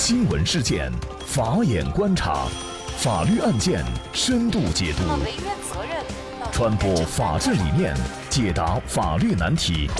[0.00, 0.92] 新闻事件，
[1.26, 2.46] 法眼观察，
[2.98, 5.02] 法律案件深度解读，
[6.52, 7.96] 传播法治理念，
[8.30, 9.90] 解答法律难题，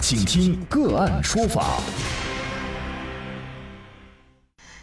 [0.00, 1.78] 请听个案说法。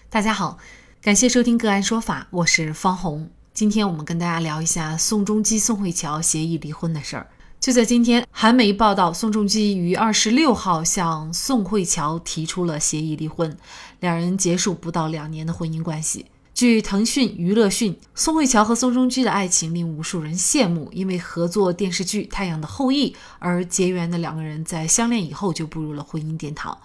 [0.08, 0.60] 大家好，
[1.02, 3.32] 感谢收听个案说法，我是方红。
[3.52, 7.28] 今天我们跟大家聊一下宋仲基、宋慧乔协议离婚的事儿。
[7.60, 13.58] 就在今天，韩媒报道，宋仲基于二十六号向宋慧乔提出了协议离婚，
[14.00, 16.26] 两人结束不到两年的婚姻关系。
[16.54, 26.78] 据腾讯娱乐讯，宋慧乔和宋仲基的爱情令无数人羡慕，因为合作电视剧《太阳的后裔》而结缘的两个人，在相恋以后就步入了婚姻殿堂，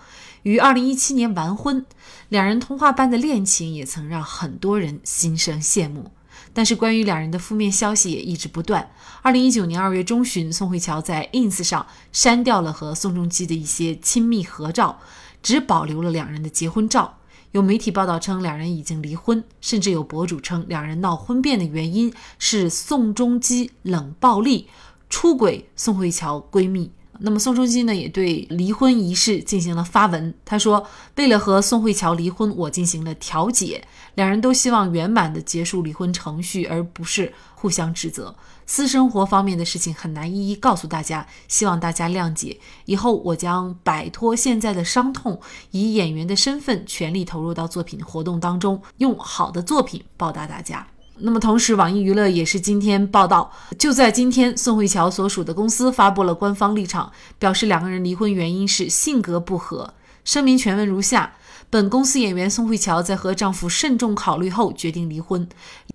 [0.43, 1.87] 于二零一七年完婚。
[2.31, 6.11] 两人童话般的恋情也曾让很多人心生羡慕。
[6.55, 8.89] 但是，关于两人的负面消息也一直不断。
[9.23, 15.01] 二零一九年二月中旬，宋慧乔在 ins 上删掉了和宋仲基的一些亲密合照，
[15.43, 17.19] 只保留了两人的结婚照。
[17.51, 24.69] 有媒体报道称，两人已经离婚，甚至有博主称，两人闹婚变的原因是宋仲基冷暴力、
[25.11, 26.93] 出轨宋慧乔闺蜜。
[27.21, 30.35] 那么宋仲基呢，也对离婚一事进行了发文。
[30.45, 38.35] 他说：“为了和宋慧乔离婚，我进行了调解，两人都希望圆满的结束离婚程序，而不是互相指责。
[38.67, 42.59] 私生活方面的事情很难一一告诉大家，希望大家谅解。
[42.87, 45.41] 以后我将摆脱现在的伤痛，
[45.71, 50.87] 以演员的身份全力投入到作品活动当中，用好的作品报答大家。”
[51.19, 59.95] 那么，同时，网易娱乐也是今天报道，就在今天，宋慧乔所属的公司发布了官方立场，表示两个人离婚原因是性格不合。
[60.25, 61.35] 声明全文如下：
[61.71, 65.49] 本公司演员宋慧乔在和丈夫慎重考虑后决定离婚，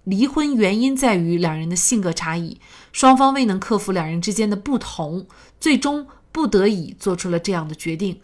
[0.05, 2.57] 离婚原因在于两人的性格差异，
[2.93, 5.27] 双方未能克服两人之间的不同，
[5.59, 8.17] 最终不得已做出了这样的决定。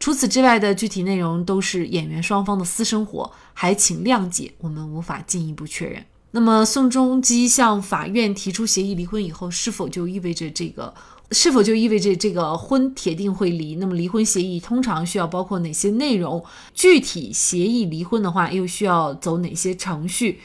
[0.00, 6.04] 除此之外的具体内容都是演员双方的私生活，还请谅解，我们无法进一步确认。
[6.32, 10.94] 那么，宋仲基向法院提出协议离婚以后，是否就意味着这个？
[11.32, 13.76] 是否就意味着这个婚铁定会离？
[13.76, 16.44] 那么，离婚协议通常需要包括哪些内容？
[16.74, 20.40] 具体协议离婚的话，又需要走哪些程序？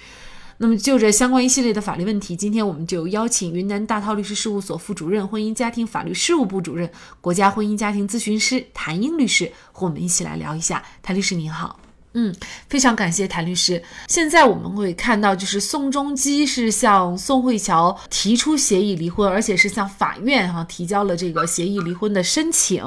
[0.58, 10.84] 那么，就这相关一系列的法律问题，今天我们就邀请云南大韬律师事务所副主任、婚姻家庭法律事务部主任、国家婚姻家庭咨询师谭英律师和我们一起来聊一下。
[11.04, 11.85] 谭律师您好。
[12.18, 12.34] 嗯，
[12.70, 13.84] 非常感谢谭律师。
[14.08, 22.82] 现在我们会看到，就是宋仲基是向宋慧乔提出协议离婚，而且是向法院哈提交了这个协议离婚的申请。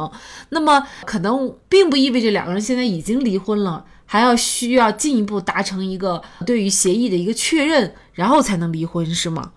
[0.48, 9.52] 那么，可能并不意味着两个人现在已经离婚了，还要需要进一步达成一个对于协议的一个确认，然后才能离婚，是吗？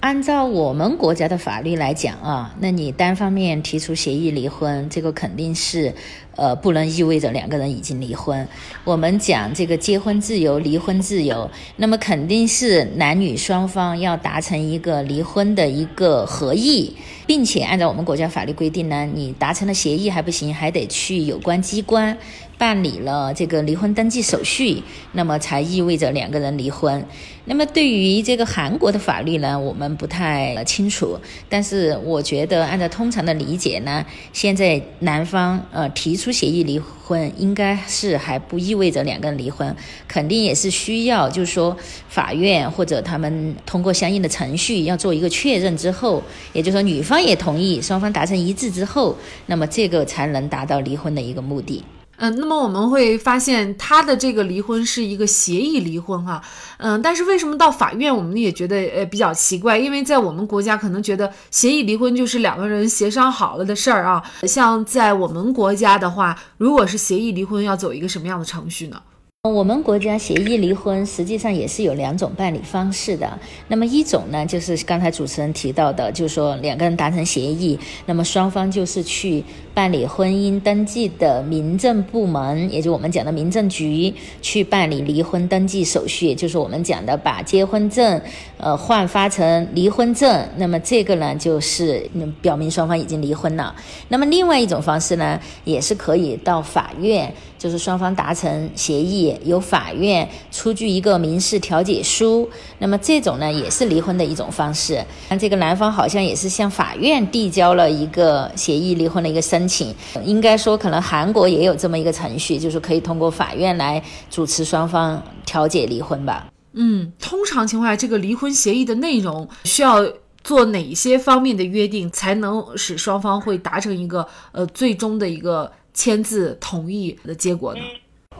[0.00, 5.92] 按照我们国家的法律来讲啊，那你单方面提出协议离婚，这个肯定是，
[6.38, 8.46] 呃，不能意味着两个人已经离婚。
[8.84, 16.94] 我们讲这个结婚自由、离婚自由，那么肯定是男女双方要达成一个离婚的一个合意，
[17.26, 22.16] 并且按照我们国家法律规定呢，你达成了协议还不行，还得去有关机关。
[22.56, 24.82] 办理了这个离婚登记手续，
[25.12, 27.04] 那么才意味着两个人离婚。
[27.44, 31.16] 那么对于这个韩国的法律呢，我们不太清楚。
[31.48, 39.74] 但是我觉得，按照通常的理解呢，现在男方呃提出协议离婚，应该是还不意味着两个人离婚，
[40.06, 41.76] 肯定也是需要，就是说
[42.08, 46.22] 法院或者他们通过相应的程序要做一个确认之后，
[46.52, 49.16] 也就是说女方也同意，双方达成一致之后，
[49.46, 51.82] 那么这个才能达到离婚的一个目的。
[52.20, 56.42] 嗯，那么我们会发现他的这个离婚是一个协议离婚哈，
[56.78, 59.78] 嗯，但是为什么到法院我们也觉得呃比较奇怪？
[59.78, 69.00] 因为在我们国家可能觉得协议离婚就是两个人协商好了的事儿啊，像在我们国家的话，如果是协议离婚，要走一个什么样的程序呢？
[69.48, 73.38] 我们国家协议离婚实际上也是有两种办理方式的。
[73.68, 79.42] 那么一种呢，就是刚才主持人提到的，就是说两个人达成协议，那么双方就是去
[79.74, 84.12] 办理婚姻登记的民政部门，也就我们讲的民政局
[84.42, 88.20] 去办理离婚登记手续，就是我们讲的把结婚证
[88.56, 90.46] 呃换发成离婚证。
[90.56, 92.08] 那么这个呢，就是
[92.40, 93.74] 表明双方已经离婚了。
[94.08, 97.32] 那么另外一种方式呢，也是可以到法院。
[97.58, 102.48] 就是双方达成协议，由法院出具一个民事调解书，
[102.78, 105.04] 那么这种呢也是离婚的一种方式。
[105.28, 109.94] 那这个男方好像也是向法院递交了一个协议离婚的一个申请。
[110.24, 116.46] 应该说，可能韩国也有这么一个程序，就是可以通过法院来主持双方调解离婚吧。
[116.72, 120.06] 嗯，通常情况下，这个离婚协议的内容需要
[120.44, 125.70] 做哪些方面的约定，才能使双方会达成一个呃最终的一个。
[125.94, 127.80] 签字同意的结果呢？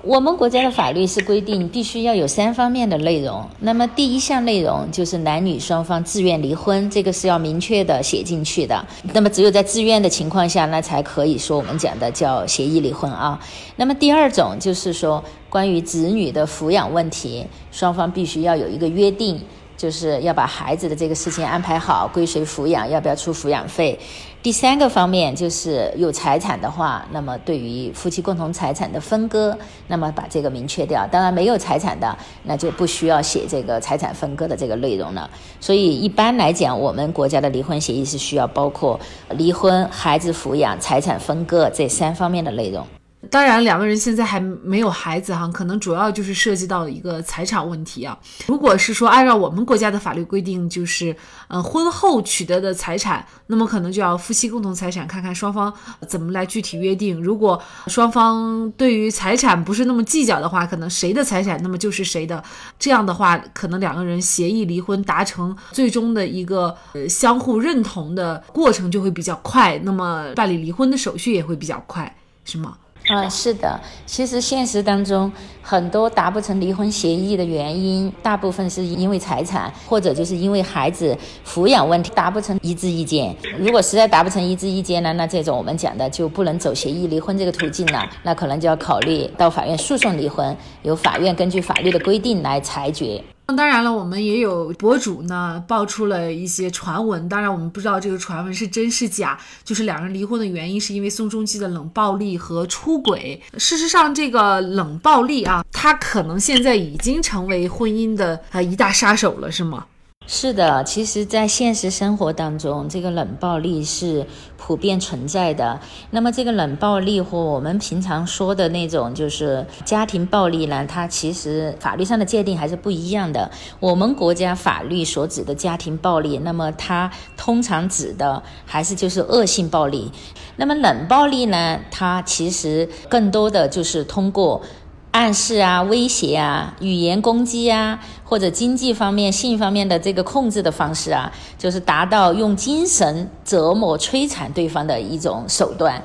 [0.03, 3.45] 我们国家的法律是规定必须要有三方面的内容。
[3.61, 8.87] 那么第一项内容就是男女双方自愿离婚，这个是要明确的写进去的。
[9.13, 13.39] 那么只有在自愿的情况下，那才可以说我们讲的叫协议离婚啊。
[13.77, 19.41] 那么第二种就是说关于子女的抚养问题，双方必须要有一个约定。
[19.77, 23.97] 就是要把孩子的这个事情安排好，归谁抚养，要不要出抚养费。
[24.41, 29.57] 第三个方面就是有财产的话，那么对于夫妻共同财产的分割，
[29.89, 31.05] 那么把这个明确掉。
[31.11, 35.29] 当然没有财产的，那就不需要写这个财产分割的这个内容了。
[35.61, 38.99] 所以一般来讲，我们国家的离婚协议是需要包括
[39.31, 42.87] 离婚、孩子抚养、财产分割这三方面的内容。
[43.31, 48.17] 当然，两个人现在还没有孩子哈，可能主要就是涉及到一个财产问题啊。
[48.47, 51.15] 如果是说按照我们国家的法律规定，就是
[51.49, 55.71] 呃婚后取得的财产，那么可能就要夫妻共同财产，看看双方
[56.07, 57.21] 怎么来具体约定。
[57.21, 62.43] 如果双方对于财产不是那么计较的话，可能谁的财产那么就是谁的。
[62.79, 72.79] 这样的话，可能两个人协议离婚，达成最终的一个呃相互认同的过程就会比较快，那么办理离婚的手续也会比较快，是吗？
[73.11, 75.33] 嗯，是的，其实现实当中
[75.63, 81.17] 很多达不成离婚协议的原因，大部分是因为财产，或者就是因为孩子
[81.47, 83.35] 抚养问题达不成一致意见。
[83.59, 93.23] 如果实在达不成一致意见呢，那这种我们讲的就不能走协议离婚这个途径了，那可能就要考虑到法院诉讼离婚，由法院根据法律的规定来裁决。
[93.51, 99.39] 那当然了，我们也有博主呢爆出了一些传闻，当然我们不知道这个传闻是真是假。
[99.65, 103.41] 就是两人离婚的原因是因为宋仲基的冷暴力和出轨。
[103.57, 109.87] 事实上，这个冷暴力啊，他可能现在已经成为婚姻的呃一大杀手了，是吗？
[110.31, 114.27] 是的，其实，在现实生活当中，这个冷暴力是
[114.59, 115.81] 普遍存在的。
[116.11, 123.51] 那么，这个冷暴力和我们平常说的那种就是家庭暴力呢，它其实法律上的界定还是不一样的。
[123.81, 130.13] 我们国家法律所指的家庭暴力，那么它通常指的还是就是恶性暴力。
[130.57, 134.61] 那么冷暴力呢，它其实更多的就是通过。
[135.11, 146.03] 暗示啊，威胁啊，语言攻击啊，或者经济方面、性方面的这个控制的方式啊，就是达到用精神折磨、摧残对方的一种手段。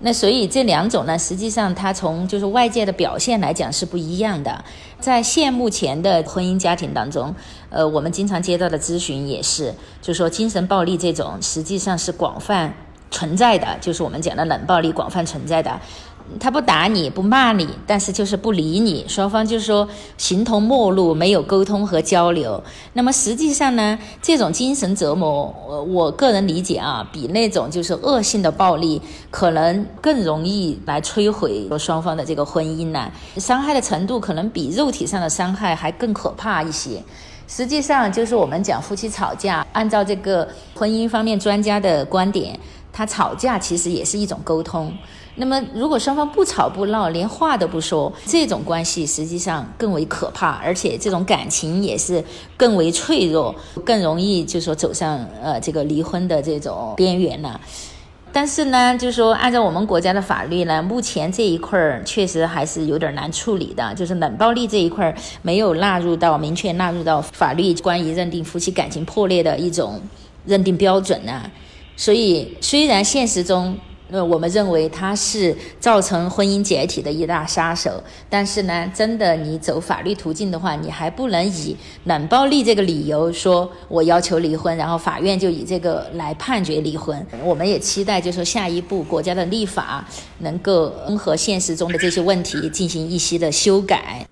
[0.00, 4.64] 那所以这两种呢，实际上它从就是外界的表现来讲是不一样的。
[5.00, 7.34] 在现目前的婚姻家庭当中，
[7.70, 12.74] 呃，我们经常接到的咨询也是，就是说精神暴力这种实际上是广泛
[13.10, 15.80] 存在的，就是我们讲的冷暴力广泛存在的。
[16.40, 22.62] 他不打你不骂你，但是就是不理你，双方就是说形同陌路，没有沟通和交流。
[22.94, 29.00] 那么实际上呢，这种精神折磨，我我个人理解啊，比那种就是恶性的暴力，
[29.30, 33.10] 可能更容易来摧毁双方的这个婚姻呢。
[33.36, 37.02] 伤害的程度可能比肉体上的伤害还更可怕一些。
[37.46, 42.58] 实际上就是我们讲夫妻吵架，按照这个婚姻方面专家的观点，
[42.94, 44.96] 他吵架其实也是一种沟通。
[45.34, 52.22] 那么，如果双方不吵不闹，连话都不说，这种关系实际上更为可怕，而且这种感情也是
[52.56, 53.52] 更为脆弱，
[53.84, 57.60] 更容易就说走上呃这个离婚的这种边缘了。
[58.32, 70.00] 但是呢，就是说按照我们国家的法律呢，目前这一块儿确实还是有点难处理的，就是冷暴力这一块儿没有纳入到明确纳入到法律关于认定夫妻感情破裂的一种
[70.46, 71.42] 认定标准呢。
[71.96, 73.76] 所以虽然现实中。
[74.10, 77.90] 呃，我们认为它是造成婚姻解体的一大杀手。
[78.28, 81.74] 但是呢，真的你走法律途径的话，你还不能以
[82.04, 87.26] 冷暴力这个理由说我要求离婚，然后法院就以这个来判决离婚。
[87.42, 90.06] 我们也期待，就说下一步国家的立法
[90.40, 94.24] 能够和现实中的这些问题进行一些的修改。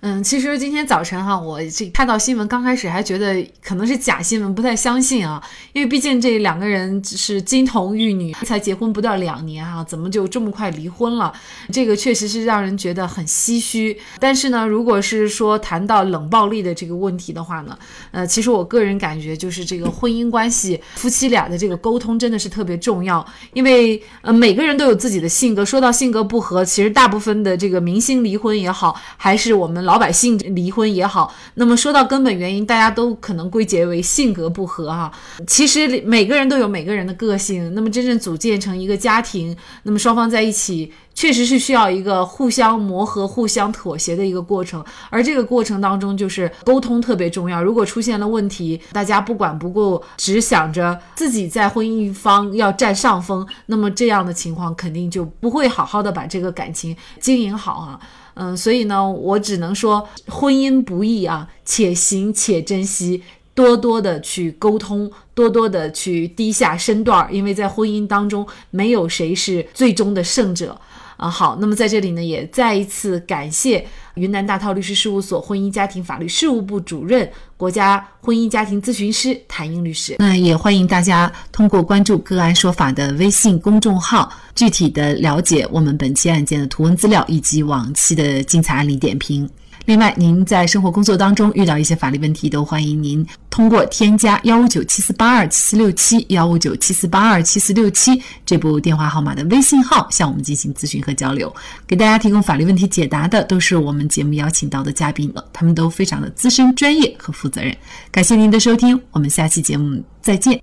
[0.00, 11.32] 嗯，其实今天早晨哈，我这看到新闻，刚开始还觉得可能是假新闻，不太相信啊，因为毕竟这两个人是金童玉女，才结婚不到两年哈，怎么就这么快离婚了？
[11.72, 13.98] 这个确实是让人觉得很唏嘘。
[14.18, 17.76] 但是呢，如果是说谈到冷暴力的这个问题的话呢，
[18.10, 29.85] 呃，其实我个人感觉就是这个婚姻关系，夫妻俩的这个沟通真的是特别重要，因为呃每个人都有自己的性格，说到性格不合，其实大部分的这个明星离婚也好，还是我们。
[29.86, 35.10] 老百姓离婚也好，那么说到根本原因，大家都可能归结为性格不合哈。
[35.46, 47.60] 其实每个人都有每个人的个性，那么真正组建成一个家庭，那么双方在一起确实是需要一个互相磨合、互相妥协的一个过程，而这个过程当中就是沟通特别重要。
[47.60, 57.98] 如果出现了问题，大家不管不顾，只想着自己在婚姻一方要占上风，那么这样的情况肯定就不会好好的把这个感情经营好啊。
[58.34, 63.22] 嗯，所以呢，我只能说婚姻不易啊，且行且珍惜。
[63.54, 70.78] 多多的去沟通，多多的去低下身段儿，因为在婚姻当中，没有谁是最终的胜者
[71.16, 71.28] 啊。
[71.28, 80.16] 好，那么在这里呢，也再一次感谢云南大韬律师事务所婚姻家庭法律事务部主任、国家婚姻家庭咨询师谭英律师。
[80.18, 89.48] 那也欢迎大家通过关注“个案说法”的微信公众号，具体的了解我们本期案件的图文资料以及往期的精彩案例点评。
[89.84, 93.24] 另外，您在生活工作当中遇到一些法律问题，都欢迎您
[93.56, 101.50] 通过添加幺五九七四八二七四六七幺五九七四八二七四六七这部电话号码的微信号向我们进行咨询和交流。
[101.86, 107.74] 给大家提供法律问题解答的都是我们节目邀请到的嘉宾了，他们都非常的资深、专业和负责任。
[108.10, 110.60] 感谢您的收听，我们下期节目再见。